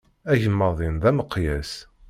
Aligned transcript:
Agemmaḍ-in 0.31 0.95
d 1.01 1.03
ameqyas. 1.09 1.71